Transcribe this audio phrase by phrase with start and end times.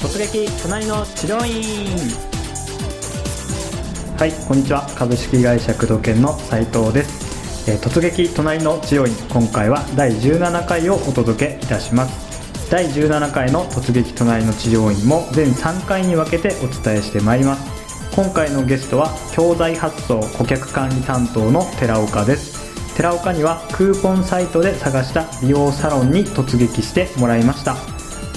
[0.00, 1.96] 突撃隣の治療院
[4.18, 4.86] はいこんにちは。
[4.94, 9.14] 株式会社工藤研の斉藤です、え突撃隣の治療院。
[9.30, 12.70] 今回は第17回をお届けいたします。
[12.70, 18.14] 第17回の突撃隣の治療院も全3回に分けてお伝えしてまいります。
[18.14, 22.94] 今回のゲストは教材発送顧客管理担当の寺岡です。
[22.96, 27.95] 寺岡にはクーポンサイトで探した美容サロンに突撃してもらいました。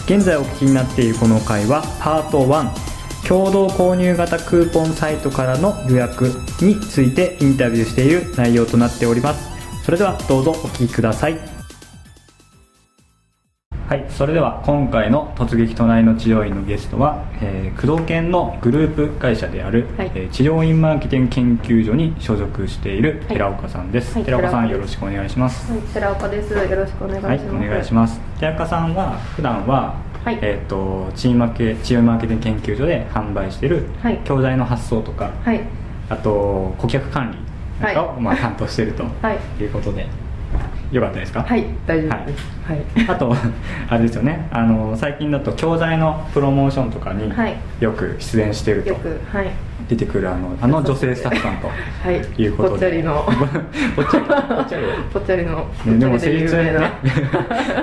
[0.10, 6.30] 現在お聞きになっているこの回はパート1共同購入型クーポンサイトからの予約
[6.62, 9.48] についてインタビューしている内容となっております。
[9.84, 11.59] それではどうぞお聴きください。
[13.89, 20.12] はいそれでは今回の突撃隣の治療院のゲストは、えー、工藤研のグループ会社である、はい。
[20.13, 23.27] えー治療院マーケティング研究所に所属しているはい。
[23.29, 25.71] 寺岡さんです、はい寺岡さんよろしくお願いします。
[25.71, 26.53] はい、寺岡です。
[26.53, 27.45] よろしくお願いします。
[27.48, 28.20] はい、お願いします。
[28.39, 30.37] 寺岡さんは普段は、はい。
[30.43, 34.20] えっ、とチームマーケチームマーケティング研究所で販売しているはい。
[34.24, 35.62] 教材の発送とか、はい。
[36.09, 38.21] あと顧客管理なんかを、はい。
[38.21, 39.63] まあ担当しているとはい。
[39.63, 40.05] いうことで、
[40.91, 41.43] よかったですか？
[41.43, 42.48] はい、大丈夫です。
[42.65, 43.09] はい。
[43.09, 43.35] あと
[43.90, 44.48] あれですよね。
[44.51, 49.49] あの最近だと教材のプロモーションとかにはいよく出演しているとはい。
[49.87, 51.68] 出てくるあのあの女性スタッフさんと
[52.04, 52.41] はい。
[52.41, 53.26] いうことで、ぽっちゃりの。
[53.96, 54.26] ぽっちゃり
[55.13, 55.43] ぽっちゃり。
[55.46, 55.68] の。
[55.85, 56.91] ね、でもぽっちゃり施術ね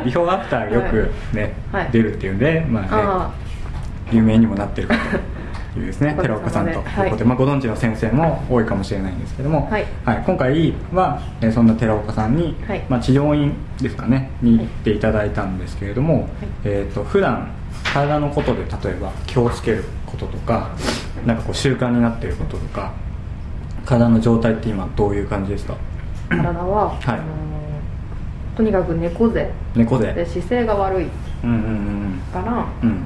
[0.04, 3.30] ビフォーアフターよくね、はい出るっていうんで、まあねあ
[4.12, 5.00] 有名にもなってるかと
[5.80, 6.74] いうですね寺岡さんとい。
[6.74, 9.86] うことで、まあ、ご存知の先生も多いかもしれないんですけども、はい。
[10.24, 12.82] 今回は、えーそんな寺岡さんに、はい。
[12.88, 16.28] まあ、治療院ですかねに行っていただいたんですけれども、
[16.64, 17.48] えー、と普段
[17.92, 20.70] 体のことで例えば気をつけることとか
[21.27, 22.92] なんかこう習慣になっていることとか
[23.84, 25.74] 体の状態って今どういう感じですか？
[26.30, 26.36] あ。
[26.36, 26.98] 体は、はい。
[27.06, 29.50] あのーとにかく猫背。
[29.74, 30.14] 猫背。
[30.14, 31.06] で姿勢が悪い。
[31.44, 32.88] うんうんから、うん。
[32.88, 33.02] うん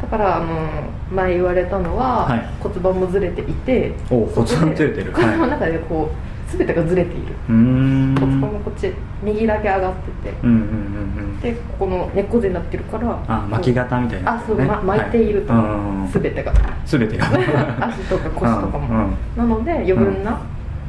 [0.00, 2.44] だからあのー前言われたのは、はい。
[2.60, 5.12] 骨盤もずれていて、骨盤ずれてる。
[5.12, 7.34] 体の中でこう全てがずれている。
[7.46, 8.92] 骨盤もこっち
[9.22, 10.36] 右だけ上がってて。
[10.42, 11.40] うんうんうんうん。
[11.40, 14.34] でここの猫背になってるからあ巻き型みたいな。
[14.34, 15.62] あそう、ま、巻いていると、はい。
[15.62, 16.52] うん全てが。
[16.84, 17.26] 全てが。
[17.86, 19.16] 足とか腰とかも、うんうん。
[19.36, 20.40] なので余分な、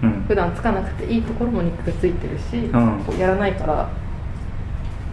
[0.01, 0.25] うん。
[0.27, 3.87] 普段つかなくていいところも肉がついてるし、うやらないから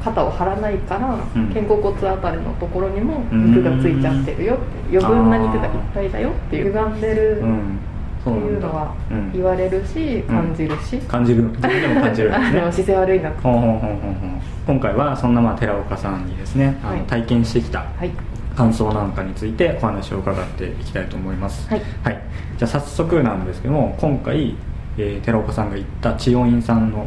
[0.05, 1.49] 肩を張らないから、うん。
[1.49, 3.55] 肩甲骨あたりのところにもうん。
[3.55, 4.59] 肉がついちゃってるよっ
[4.91, 7.79] て余分な肉がいっぱいだよっていう歪んでるうん。
[8.21, 9.33] っていうのはうん。
[9.33, 11.43] 言われるし、感じるし、感じる。
[11.45, 12.31] 自分でも感じる。
[12.31, 13.31] ね でも姿勢悪いな。
[13.31, 13.81] とほうほうほうほ
[14.67, 18.11] 今回はそんなまあ寺岡さんにですね、あのはい体験してきたはい。
[18.57, 21.69] 感想なんかについてお話を伺っていきたいと思います。
[21.69, 21.83] はい。
[22.57, 24.55] じゃあ早速なんですけども今回、
[24.97, 27.05] えー寺岡さんが行った治療院さんの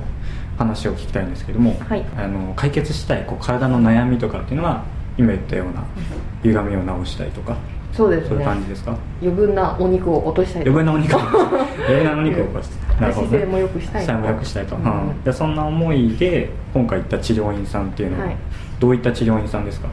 [0.57, 2.03] 話を聞きたいんですけども、はい。
[2.17, 4.83] あの解決したいこう体の悩みとかっていうのは
[5.17, 5.83] 今言ったような
[6.43, 7.55] 歪みを直したいとか
[7.93, 8.29] そうですね。
[8.29, 8.95] そういう感じですか？
[9.21, 14.05] 余分なお肉を落としたい余分なお肉を余分なお肉を起こしてなるほど、姿勢も良くしたい。
[14.05, 14.83] 姿勢も良くしたいと、うん。
[14.83, 15.23] うん。
[15.23, 18.37] でそんな思いで今回行った治療院さんっていうのは、はい。
[18.79, 19.87] どういった治療院さんですか？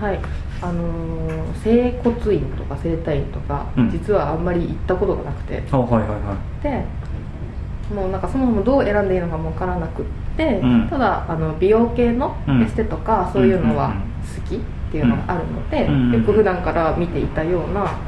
[0.00, 0.20] はい。
[0.62, 3.90] あのー整骨院とか整体院とか、うん。
[3.90, 5.62] 実はあんまり行ったことがなくて。
[5.70, 6.84] あはいはいはで
[7.94, 10.04] もうなんかそもそもどう選んでいいのかもわからなくっ
[10.36, 10.88] て、うん。
[10.88, 12.62] ただあの美容系のうん。
[12.62, 13.94] エステとかそういうのは
[14.34, 14.58] 好きっ
[14.90, 17.98] ていうのがあるので、うんよく普段から見ていたような、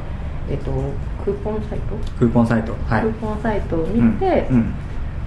[0.49, 0.71] えっと
[1.23, 2.73] クーポンサイト、いクーポンサイト。
[2.87, 3.01] はい。
[3.01, 4.47] クーポンサイトを見て、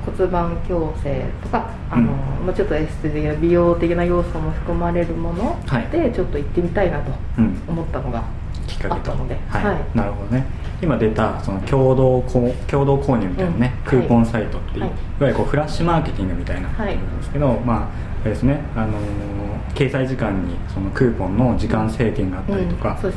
[0.05, 2.47] 骨盤矯正とかあの、うん。
[2.47, 5.89] まあ、ちょっとエステ的な美容的な要素も含まれるものはい。
[5.91, 7.63] でちょっと行ってみたいなとうん。
[7.69, 8.25] 思ったのが、
[8.67, 8.95] きっかけと。
[8.95, 9.39] あったので。
[9.49, 9.77] はい、はい。
[9.95, 10.45] なるほどね
[10.83, 12.21] 今出たその共同
[12.67, 17.89] 共同購入みたいなね、うんクーポンサイトっていう、はいい、わゆるこうフラッシュマーケティングみたいななんですけど、まあ
[18.23, 19.33] あれですね、あのー
[19.75, 23.17] 掲載時間にそのクーポンの時間制限があったりとか、うんね。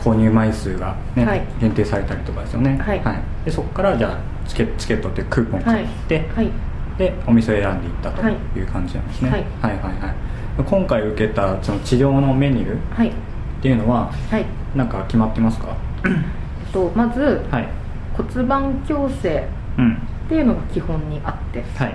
[0.00, 1.42] 購入枚数が、ねはい。
[1.60, 3.00] 限定されたりとかですよね、はい。
[3.44, 6.50] でそこからじゃあチケチケットっていうクーポンを買って、はい。
[6.98, 9.44] でお店を選んでいったとはいいう感じなんですね、はい。
[9.60, 10.64] はいはいはい。
[10.64, 13.12] 今回受けたその治療のメニューっはい。
[13.62, 14.44] ていうのははい。
[14.74, 15.76] なんか決まってますか？
[16.72, 17.68] とまずはい。
[18.16, 19.48] 骨盤矯正
[19.78, 19.94] うん。
[19.94, 21.94] っていうのが基本にあってはい。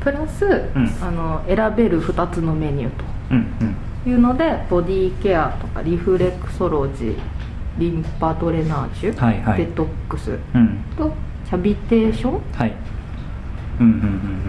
[0.00, 0.88] プラス、ん。
[1.02, 2.90] あの選べる2つのメニュー
[3.30, 3.76] うんうん。
[4.04, 7.16] というのでボディケアとかリフレクソロジー
[7.78, 9.58] リンパドレナージュ、はいはい。
[9.58, 10.84] デトックスうん。
[10.96, 11.12] と
[11.48, 12.72] キャビテーションっはい
[13.80, 13.92] うんうん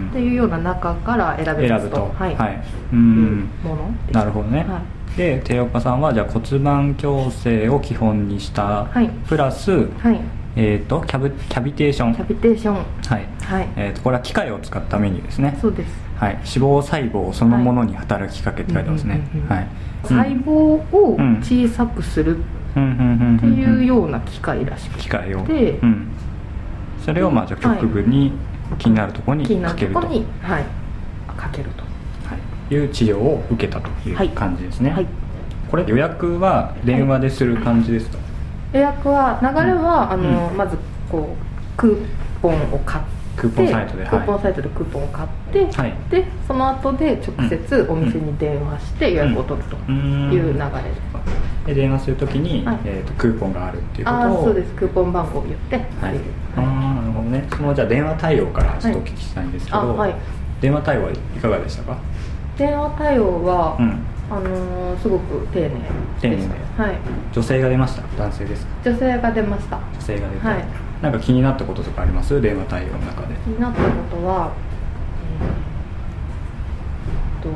[0.04, 2.14] うんていうような中から選べますうん選ぶと。
[2.18, 4.80] はい、はい、うんものなるほどね、は
[5.16, 9.08] で寺岡さんはじゃあ骨盤矯正を基本にした、はい。
[9.28, 10.20] プラス、はい。
[10.56, 12.14] えー、とキャブキャビテーション。
[12.14, 12.74] キャビテーション。
[12.74, 12.84] はい。
[13.42, 15.56] はい、えー、とこれは機械を使ったメニューですね。
[15.60, 15.92] そうです。
[16.16, 19.20] はい、脂肪細胞そのものに働きかけって書いてますね。
[20.02, 22.38] 細胞をうん小さくする。
[22.38, 22.40] っ
[22.76, 23.54] うんうんうんてうん。
[23.54, 26.08] いうような機械らしく機械を、でうん、
[27.04, 28.32] それをまあじゃあ局部に
[28.76, 30.64] 気になるところにかけると、に、はい、
[31.36, 31.82] かけると。
[32.28, 32.36] は
[32.70, 35.06] い、いう治療を受けたという感じですね、はい。
[35.70, 38.18] これ予約は電話でする感じですか、
[38.72, 40.56] 予約は流れは、あのうん。
[40.56, 40.76] まず
[41.10, 42.06] こうクー
[42.42, 44.10] ポンを買ってクーポンサイトではい。
[44.10, 45.94] クーポンサイトでクーポンを買って、はい。
[46.10, 52.78] でその後で直接お店に電話して予約を取るとうんいう流れです、で電話するときに、はい。
[52.84, 54.74] えー、とクーポンがあるっていうことをああそうです。
[54.74, 56.20] クーポン番号を言って、はい、はい
[57.28, 60.14] ああなるほどねそのじゃあ電話対応からちょっとお聞きしたいんですけど、はいあはい。
[60.60, 61.96] 電話対応はいかがでしたか？
[62.56, 64.00] 電話対応は、うん。
[64.30, 65.70] あのーすごく丁寧
[66.20, 66.42] 丁寧で。
[66.76, 66.98] はい。
[67.32, 68.02] 女性が出ました？
[68.16, 68.90] 男性ですか？
[68.90, 69.76] 女性が出ました。
[69.76, 70.64] 女性が出て、はい。
[71.00, 72.40] なんか気になったこととかあります？
[72.40, 73.34] 電話対応の中で。
[73.44, 74.52] 気になったことは、
[75.40, 77.48] えーっと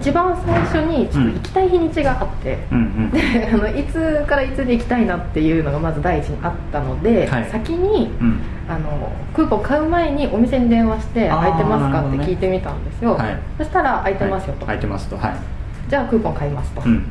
[0.00, 7.50] 一番最初にちょっと行きたい日にちがあって、うんうんであのいつからいつに行きたいなっていうのがまず第一にあったので、はい。
[7.50, 8.40] 先にうん。
[8.68, 13.38] あのクーポン買う前にお店に電話して空いてますかって聞いてみたんですよ、はい。
[13.58, 14.66] そしたら空いてますよと、はい。
[14.66, 15.16] 空いてますと。
[15.18, 15.36] はい。
[15.88, 17.04] じゃあクーポン買いますと、うん。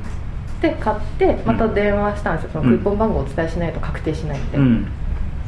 [0.61, 2.51] で買ってまた電話したんですよ。
[2.53, 4.87] そのクーポン番号をお伝えしないと確定しないんで、うん。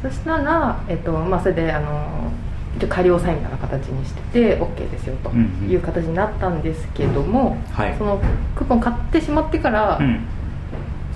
[0.02, 2.30] そしたら、えっとまあ、それであの
[2.76, 5.70] 一応仮押さえみたいな形にしてて OK ですよとうんうん。
[5.70, 7.94] いう形になったんですけども、はい。
[7.98, 8.20] その
[8.56, 10.20] クーポン買ってしまってから、うん。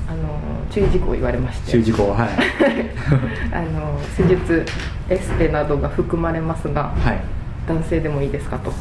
[0.09, 0.39] あの
[0.71, 1.73] 注意事項を言われまして。
[1.73, 2.29] 注意事項はい。
[3.53, 4.65] あの施術
[5.09, 7.21] エステなどが含まれますがはい。
[7.67, 8.73] 男性でもいいですかと。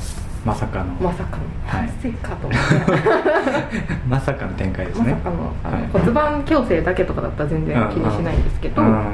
[0.46, 1.44] まさかの、まさかの。
[1.66, 1.88] はい。
[1.88, 2.48] 男性かと。
[2.48, 5.14] 思って、まさかの展開ですね。
[5.14, 5.90] まさかのあの、はい。
[5.92, 9.06] 骨盤矯正だけとかだったら全然気にしないんですけど、うん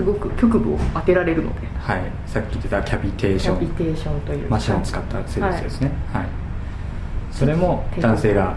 [0.00, 1.66] すごく局部を当てられるので。
[1.78, 2.00] はい。
[2.26, 3.56] さっき言ってたキャビテーキション。
[3.58, 5.92] ャビテーションというマシンを使った施術ですね。
[6.10, 6.26] はい、
[7.30, 8.56] それも男性が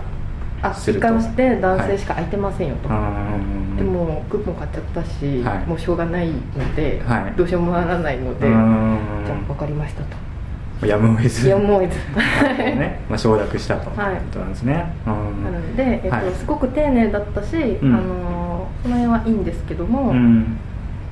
[0.62, 5.66] あ一回押して男性しか空いてませんよと、うんでもクーポン買っちゃったし、はい。
[5.66, 7.34] もうしょうがないので、はい。
[7.36, 9.24] どうしようもならないので、うん。
[9.26, 10.88] じゃあ分かりましたと。
[10.88, 11.48] やむを得ず。
[11.48, 13.02] いやもういつね。
[13.10, 13.90] まあ、承諾したと。
[13.90, 13.94] い。
[13.94, 15.44] うはいことなんですね、うん。
[15.44, 16.32] なので、えっとはい。
[16.32, 17.94] すごく丁寧だったし、ん。
[17.94, 20.58] あのその辺はいいんですけども、うん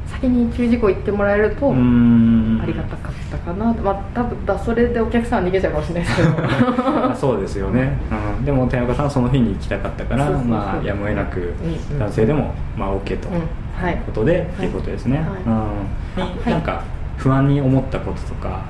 [0.08, 2.60] 先に注意事項言ってもらえると、うん。
[2.62, 3.74] ありがたかったかな。
[3.74, 6.30] とまあ多分だそれでお客さんは逃げちゃうかもしれないですけど。
[6.92, 7.98] まあそうですよね、
[8.38, 11.54] うん、でも寺岡さんはその日に行きたかったからまあやむを得なく
[11.98, 13.36] 男性でもまあ OK とうん。
[13.84, 13.98] はい。
[14.06, 15.28] ことで、っていうことですね、はい。
[15.46, 16.44] うん。
[16.44, 16.50] はい。
[16.52, 16.82] なんか
[17.18, 18.62] 不安に思ったこととか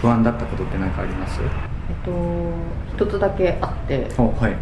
[0.00, 1.40] 不安だったことって何かあります？
[1.42, 1.44] え
[1.92, 4.08] っと一つだけあって。
[4.16, 4.56] おはい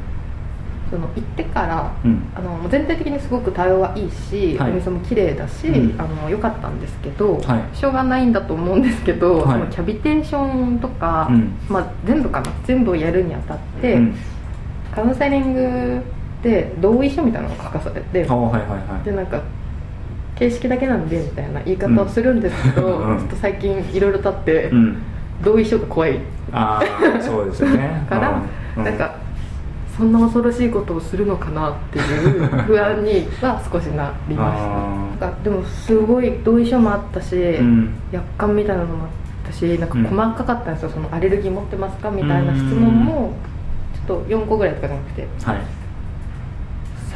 [0.91, 2.23] その行ってから、うん。
[2.35, 4.73] あの全体的にすごく対応はいいし、はい。
[4.73, 6.01] お店も綺麗だし、うん。
[6.01, 7.77] あの良かったんですけど、はい。
[7.77, 9.59] しょうがないんだと思うんですけど、はい。
[9.59, 11.53] そのキャビテーションとか、うん。
[11.69, 14.15] まあ、全部かな全部をやるにあたって、うん。
[14.95, 16.03] カウンセリング
[16.43, 19.05] で同意書みたいなのが書かされてあはいはいはい。
[19.05, 19.43] でなんか
[20.37, 25.03] 形式だけなんでみたいな言い方をするんですけど、うんちょっと最近いろいろ経って、うん。
[25.43, 26.21] 同意書が怖い。
[26.53, 28.05] ああそうですよね。
[28.09, 28.43] から、
[28.77, 28.85] うん。
[28.85, 29.18] なんか
[29.99, 35.33] そんな恐ろしいことをするのかなっていう不安に は少しなりました。
[35.43, 37.91] でもすごい同意書もあったし、うん。
[38.13, 39.11] 約款みたいなのもあっ
[39.45, 40.05] たしなんかうん。
[40.05, 43.33] 細かかったんですよ、そのアレルギー持ってますかみたいな質問も
[44.07, 45.27] ちょっと4個ぐらいとかじゃなくて。
[45.45, 45.57] はい。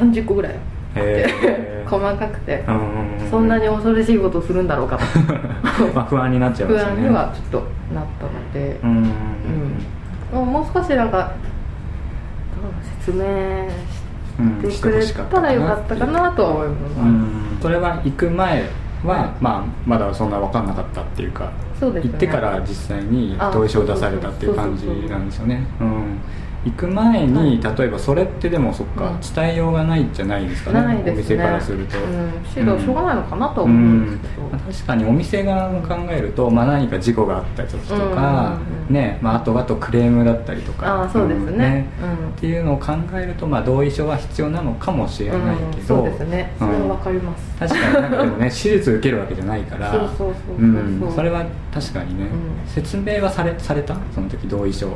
[0.01, 0.53] 30個ぐらい
[0.97, 1.89] へー。
[1.89, 2.85] 細かくて、うんうんう
[3.29, 5.05] んそんなに恐ろしいことをするんだろうかと。
[5.95, 7.03] まあ不安になっちゃいま不すよね。
[7.03, 11.33] 安にはちょっとなったので、うんうんうんもう少しなんか
[13.05, 13.69] 説明
[14.39, 17.59] うんしてくれたらよかったかなとは思います、うん。
[17.61, 18.69] それは行く前
[19.05, 22.11] は、まあ、まだそんな分かんなかったっていうかそうですね。
[22.13, 25.67] 行ってから実際に同意書を出されたっていう感じなんですよね。
[25.81, 26.19] うん
[26.65, 29.21] 行く前に、例えばそれってでもそっか、うん。
[29.35, 31.13] 伝えようがないじゃないですかねないですね。
[31.13, 38.07] お店からすると、うん、指導しょうがないのかなと思うんんですけど、まあ確かにお店側を考えると、まあ、何か事故があった時とか、うん。
[38.07, 38.13] うん
[38.89, 40.87] うんねまあ、あとあとクレームだったりとか。
[40.87, 41.87] ああそうですんね。
[42.37, 46.53] っていうのを考えると、まあ、同意書は必要なのかもしれうん、ないけど、そうですね。
[46.59, 49.91] それはわかります、確かになんかでもね 手術受けるわけじゃないから。
[49.91, 50.65] そうそうそうそう。
[50.65, 51.13] うん。
[51.13, 52.69] それは確かにね、うん。
[52.69, 53.97] 説明はされされた？
[54.15, 54.89] その時同意書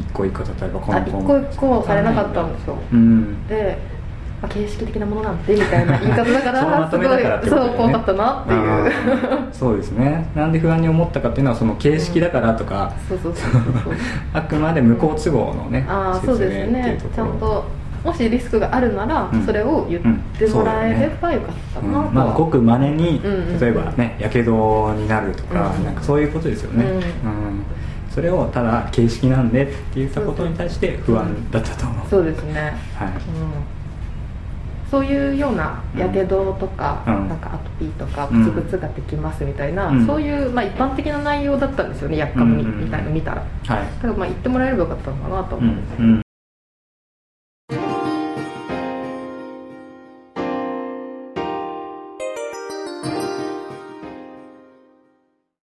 [0.00, 2.76] 一個一個例えばこあの一個一個されなかったんですよ。
[2.92, 3.46] うん。
[3.46, 3.78] で、
[4.40, 7.08] まあ、形式的なものなんでみたいな言い方だから すごい
[7.48, 8.92] そう怖かったなっていう。
[9.52, 10.28] そうですね。
[10.34, 13.94] なんで不安に思ったかっていうのはその形式だからとか、そうそうそうそうそう。
[14.32, 16.98] あくまで無効都合のね、ああそうですね。
[17.14, 17.64] ちゃんと
[18.02, 19.44] もしリスクがあるなら、うん。
[19.44, 20.02] それを言っ
[20.38, 22.14] てもらえればよかったなうん。
[22.14, 23.20] まあ、ごくまれに、
[23.60, 25.84] 例えばねやけどになるとか、うん。
[25.84, 26.90] なんかそういうことですよね、うん。
[26.92, 27.02] うん
[28.10, 32.74] それをただ形式なんでって言ったことに対して不安だったと思う、そうですね。
[32.96, 33.08] はい。
[33.08, 33.16] うん。
[34.90, 37.28] そういうようなやけどとか、うん。
[37.28, 38.44] なんかアトピーとかうん。
[38.44, 40.06] ブツブツができますみたいな、うん。
[40.06, 43.42] そういう、まあ、一般的な内容だったんですよね薬価み,、みたいなの見たら。
[43.42, 43.68] はい。
[43.68, 46.22] だからまあ言ってもらえればよかったのかなとう思うんんですよ、うん